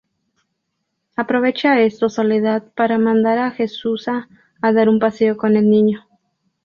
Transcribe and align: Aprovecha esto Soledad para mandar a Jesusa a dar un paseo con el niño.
Aprovecha 1.15 1.79
esto 1.81 2.09
Soledad 2.09 2.63
para 2.75 2.97
mandar 2.97 3.37
a 3.37 3.51
Jesusa 3.51 4.29
a 4.59 4.73
dar 4.73 4.89
un 4.89 4.97
paseo 4.97 5.37
con 5.37 5.55
el 5.55 5.69
niño. 5.69 6.07